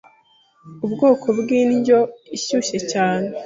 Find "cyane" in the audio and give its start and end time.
2.91-3.29